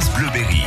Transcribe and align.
France 0.00 0.14
Bleu 0.14 0.28
Berry. 0.32 0.62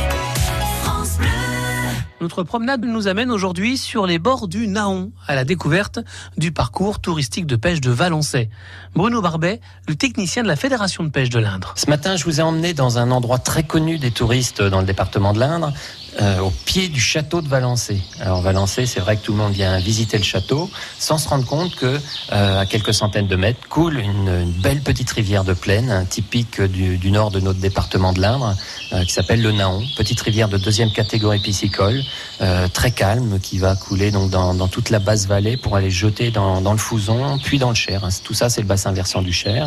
Notre 2.20 2.42
promenade 2.42 2.84
nous 2.84 3.08
amène 3.08 3.30
aujourd'hui 3.30 3.78
sur 3.78 4.06
les 4.06 4.18
bords 4.18 4.46
du 4.46 4.68
Naon, 4.68 5.10
à 5.26 5.34
la 5.34 5.44
découverte 5.44 6.00
du 6.36 6.52
parcours 6.52 7.00
touristique 7.00 7.46
de 7.46 7.56
pêche 7.56 7.80
de 7.80 7.90
Valençay. 7.90 8.50
Bruno 8.94 9.22
Barbet, 9.22 9.62
le 9.88 9.94
technicien 9.94 10.42
de 10.42 10.48
la 10.48 10.56
Fédération 10.56 11.02
de 11.02 11.08
pêche 11.08 11.30
de 11.30 11.38
l'Indre. 11.38 11.72
Ce 11.76 11.88
matin, 11.88 12.16
je 12.16 12.24
vous 12.24 12.40
ai 12.40 12.42
emmené 12.42 12.74
dans 12.74 12.98
un 12.98 13.10
endroit 13.10 13.38
très 13.38 13.62
connu 13.62 13.98
des 13.98 14.10
touristes 14.10 14.60
dans 14.60 14.80
le 14.80 14.86
département 14.86 15.32
de 15.32 15.40
l'Indre, 15.40 15.72
euh, 16.20 16.40
au 16.40 16.50
pied 16.50 16.88
du 16.88 17.00
château 17.00 17.40
de 17.40 17.48
Valençay. 17.48 17.98
Alors 18.20 18.42
Valençay, 18.42 18.86
c'est 18.86 19.00
vrai 19.00 19.16
que 19.16 19.22
tout 19.22 19.32
le 19.32 19.38
monde 19.38 19.52
vient 19.52 19.78
visiter 19.78 20.18
le 20.18 20.24
château 20.24 20.70
sans 20.98 21.16
se 21.16 21.28
rendre 21.28 21.46
compte 21.46 21.74
que 21.74 21.98
euh, 22.32 22.60
à 22.60 22.66
quelques 22.66 22.92
centaines 22.92 23.26
de 23.26 23.36
mètres 23.36 23.66
coule 23.68 23.98
une, 23.98 24.28
une 24.28 24.52
belle 24.52 24.80
petite 24.80 25.10
rivière 25.10 25.44
de 25.44 25.54
plaine, 25.54 26.06
typique 26.10 26.60
du, 26.60 26.98
du, 26.98 27.10
nord 27.10 27.30
de 27.30 27.40
notre 27.40 27.60
département 27.60 28.12
de 28.12 28.20
l'Indre, 28.20 28.54
euh, 28.92 29.04
qui 29.04 29.12
s'appelle 29.12 29.40
le 29.40 29.52
Naon. 29.52 29.82
Petite 29.96 30.20
rivière 30.20 30.48
de 30.48 30.58
deuxième 30.58 30.92
catégorie 30.92 31.40
piscicole, 31.40 32.02
euh, 32.40 32.68
très 32.68 32.90
calme, 32.90 33.38
qui 33.40 33.58
va 33.58 33.74
couler 33.74 34.10
donc 34.10 34.30
dans, 34.30 34.54
dans, 34.54 34.68
toute 34.68 34.90
la 34.90 34.98
basse 34.98 35.26
vallée 35.26 35.56
pour 35.56 35.76
aller 35.76 35.90
jeter 35.90 36.30
dans, 36.30 36.60
dans 36.60 36.72
le 36.72 36.78
Fouzon, 36.78 37.38
puis 37.42 37.58
dans 37.58 37.70
le 37.70 37.74
Cher. 37.74 38.06
Tout 38.22 38.34
ça, 38.34 38.50
c'est 38.50 38.60
le 38.60 38.66
bassin 38.66 38.92
versant 38.92 39.22
du 39.22 39.32
Cher. 39.32 39.66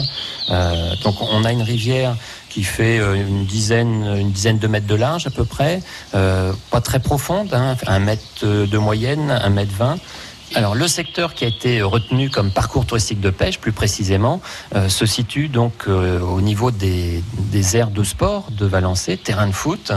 Euh, 0.50 0.96
donc 1.04 1.16
on 1.22 1.44
a 1.44 1.52
une 1.52 1.64
rivière 1.64 2.16
qui 2.50 2.64
fait 2.64 2.98
une 2.98 3.46
dizaine, 3.46 4.06
une 4.18 4.32
dizaine 4.32 4.60
de 4.60 4.68
mètres 4.68 4.88
de 4.88 4.96
large 4.96 5.28
à 5.28 5.30
peu 5.30 5.44
près, 5.44 5.82
euh, 6.14 6.35
pas 6.72 6.82
très 6.82 7.00
profonde, 7.00 7.54
hein, 7.54 7.76
un 7.88 8.00
mètre 8.00 8.46
de 8.46 8.78
moyenne, 8.78 9.32
un 9.32 9.50
mètre 9.50 9.74
vingt. 9.74 9.98
Alors 10.54 10.76
le 10.76 10.88
secteur 10.88 11.34
qui 11.34 11.44
a 11.44 11.48
été 11.48 11.82
retenu 11.82 12.30
comme 12.30 12.52
parcours 12.52 12.86
touristique 12.86 13.20
de 13.20 13.32
pêche, 13.32 13.60
plus 13.60 13.72
précisément, 13.72 14.42
euh, 14.76 14.90
se 14.90 15.06
situe 15.06 15.50
donc 15.50 15.74
euh, 15.88 16.20
au 16.20 16.40
niveau 16.40 16.70
des, 16.70 17.24
des, 17.52 17.76
aires 17.76 17.90
de 17.90 18.04
sport 18.04 18.52
de 18.52 18.66
Valençay, 18.66 19.18
terrain 19.18 19.48
de 19.48 19.52
foot, 19.52 19.92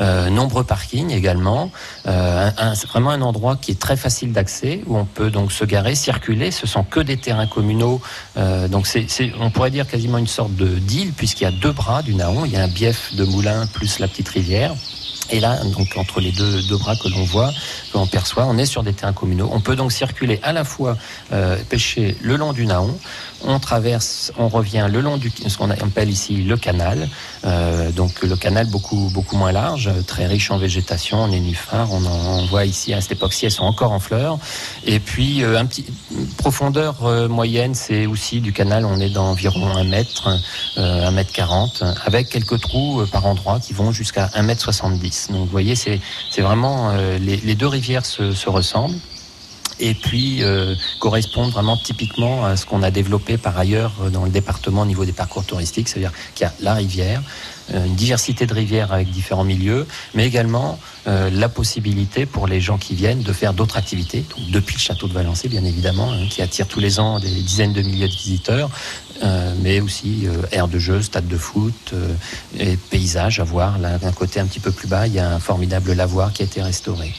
euh, 0.00 0.30
nombreux 0.30 0.64
parkings 0.64 1.10
également. 1.10 1.70
c'est 2.04 2.88
vraiment 2.88 3.10
un 3.10 3.22
endroit 3.22 3.56
qui 3.56 3.72
est 3.72 3.80
très 3.80 3.96
facile 3.96 4.32
d'accès 4.32 4.82
où 4.86 4.96
on 4.96 5.04
peut 5.04 5.30
donc 5.30 5.52
se 5.52 5.64
garer, 5.64 5.94
circuler. 5.94 6.52
Ce 6.52 6.66
sont 6.66 6.84
que 6.84 7.00
des 7.00 7.16
terrains 7.16 7.46
communaux, 7.46 8.00
donc 8.68 8.86
on 9.40 9.50
pourrait 9.50 9.70
dire 9.70 9.86
quasiment 9.86 10.18
une 10.18 10.26
sorte 10.26 10.54
de 10.54 10.66
d'île 10.66 11.12
puisqu'il 11.12 11.44
y 11.44 11.46
a 11.46 11.50
deux 11.50 11.72
bras 11.72 12.02
du 12.02 12.14
Naon. 12.14 12.44
Il 12.44 12.52
y 12.52 12.56
a 12.56 12.62
un 12.62 12.68
bief 12.68 13.14
de 13.14 13.24
moulin 13.24 13.66
plus 13.66 13.98
la 13.98 14.08
petite 14.08 14.28
rivière. 14.28 14.74
Et 15.30 15.40
là, 15.40 15.62
donc 15.64 15.96
entre 15.96 16.20
les 16.20 16.32
deux, 16.32 16.62
deux 16.62 16.76
bras 16.76 16.96
que 16.96 17.08
l'on 17.08 17.24
voit, 17.24 17.50
que 17.92 17.98
l'on 17.98 18.06
perçoit, 18.06 18.46
on 18.46 18.56
est 18.58 18.66
sur 18.66 18.82
des 18.82 18.92
terrains 18.92 19.12
communaux. 19.12 19.48
On 19.52 19.60
peut 19.60 19.76
donc 19.76 19.92
circuler 19.92 20.40
à 20.42 20.52
la 20.52 20.64
fois 20.64 20.96
euh, 21.32 21.56
pêcher 21.68 22.16
le 22.20 22.36
long 22.36 22.52
du 22.52 22.66
Naon, 22.66 22.98
on 23.44 23.58
traverse, 23.60 24.32
on 24.36 24.48
revient 24.48 24.88
le 24.90 25.00
long 25.00 25.16
du 25.16 25.30
ce 25.46 25.56
qu'on 25.56 25.70
appelle 25.70 26.10
ici 26.10 26.42
le 26.42 26.56
canal. 26.56 27.08
Euh, 27.44 27.90
donc 27.92 28.22
le 28.22 28.36
canal 28.36 28.66
beaucoup 28.66 29.10
beaucoup 29.12 29.36
moins 29.36 29.52
large, 29.52 29.90
très 30.06 30.26
riche 30.26 30.50
en 30.50 30.58
végétation, 30.58 31.18
en 31.18 31.28
nénuphars. 31.28 31.92
On 31.92 32.04
en 32.04 32.46
voit 32.46 32.64
ici 32.64 32.92
à 32.94 33.00
cette 33.00 33.12
époque-ci, 33.12 33.46
elles 33.46 33.52
sont 33.52 33.64
encore 33.64 33.92
en 33.92 34.00
fleurs. 34.00 34.38
Et 34.86 34.98
puis 34.98 35.42
euh, 35.44 35.58
un 35.58 35.66
petit 35.66 35.84
profondeur 36.36 37.04
euh, 37.04 37.28
moyenne, 37.28 37.74
c'est 37.74 38.06
aussi 38.06 38.40
du 38.40 38.52
canal. 38.52 38.84
On 38.84 38.98
est 39.00 39.10
d'environ 39.10 39.76
un 39.76 39.84
mètre, 39.84 40.28
euh, 40.76 41.06
un 41.06 41.10
mètre 41.10 41.32
quarante, 41.32 41.82
avec 42.04 42.28
quelques 42.28 42.60
trous 42.60 43.00
euh, 43.00 43.06
par 43.06 43.26
endroit 43.26 43.60
qui 43.60 43.72
vont 43.72 43.92
jusqu'à 43.92 44.30
un 44.34 44.42
mètre 44.42 44.72
Donc 45.28 45.40
vous 45.40 45.46
voyez, 45.46 45.74
c'est 45.74 46.00
vraiment 46.38 46.90
euh, 46.90 47.18
les, 47.18 47.54
deux 47.54 47.66
rivières 47.66 48.06
se 48.06 48.48
ressemblent 48.48 48.98
et 49.80 49.94
puis 49.94 50.42
euh, 50.42 50.74
correspondent 51.00 51.50
vraiment 51.50 51.76
typiquement 51.76 52.44
à 52.44 52.56
ce 52.56 52.66
qu'on 52.66 52.82
a 52.82 52.90
développé 52.90 53.36
par 53.36 53.58
ailleurs 53.58 53.92
dans 54.12 54.24
le 54.24 54.30
département 54.30 54.82
au 54.82 54.86
niveau 54.86 55.04
des 55.04 55.12
parcours 55.12 55.44
touristiques, 55.44 55.88
c'est-à-dire 55.88 56.12
qu'il 56.34 56.44
y 56.44 56.48
a 56.48 56.52
la 56.60 56.74
rivière, 56.74 57.22
euh, 57.74 57.84
une 57.84 57.94
diversité 57.94 58.46
de 58.46 58.54
rivières 58.54 58.92
avec 58.92 59.10
différents 59.10 59.44
milieux, 59.44 59.86
mais 60.14 60.26
également 60.26 60.78
euh, 61.06 61.30
la 61.30 61.48
possibilité 61.48 62.26
pour 62.26 62.46
les 62.46 62.60
gens 62.60 62.78
qui 62.78 62.94
viennent 62.94 63.22
de 63.22 63.32
faire 63.32 63.54
d'autres 63.54 63.76
activités, 63.76 64.24
donc 64.36 64.50
depuis 64.50 64.74
le 64.74 64.80
château 64.80 65.08
de 65.08 65.12
Valençay 65.12 65.48
bien 65.48 65.64
évidemment, 65.64 66.12
hein, 66.12 66.26
qui 66.28 66.42
attire 66.42 66.66
tous 66.66 66.80
les 66.80 67.00
ans 67.00 67.18
des 67.20 67.28
dizaines 67.28 67.72
de 67.72 67.82
milliers 67.82 68.08
de 68.08 68.12
visiteurs, 68.12 68.70
euh, 69.22 69.52
mais 69.60 69.80
aussi 69.80 70.26
euh, 70.26 70.42
aires 70.52 70.68
de 70.68 70.78
jeu, 70.78 71.02
stade 71.02 71.26
de 71.26 71.36
foot 71.36 71.92
euh, 71.92 72.14
et 72.58 72.76
paysages 72.76 73.40
à 73.40 73.44
voir. 73.44 73.78
Là, 73.78 73.98
d'un 73.98 74.12
côté 74.12 74.38
un 74.38 74.46
petit 74.46 74.60
peu 74.60 74.70
plus 74.70 74.86
bas, 74.86 75.06
il 75.06 75.14
y 75.14 75.18
a 75.18 75.34
un 75.34 75.40
formidable 75.40 75.92
lavoir 75.92 76.32
qui 76.32 76.42
a 76.42 76.44
été 76.44 76.62
restauré. 76.62 77.12